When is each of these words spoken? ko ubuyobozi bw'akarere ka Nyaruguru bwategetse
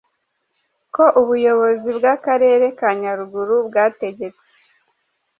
ko 0.95 1.03
ubuyobozi 1.21 1.89
bw'akarere 1.97 2.65
ka 2.79 2.89
Nyaruguru 3.01 3.55
bwategetse 3.67 4.47